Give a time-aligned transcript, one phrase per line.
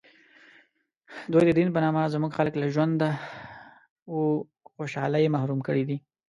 [1.31, 2.99] دوی د دین په نامه زموږ خلک له ژوند
[4.13, 4.19] و
[4.73, 5.97] خوشحالۍ محروم کړي دي.